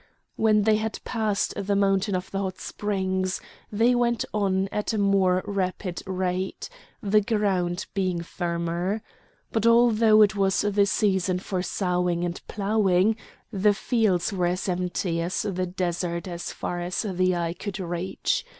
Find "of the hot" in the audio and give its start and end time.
2.15-2.57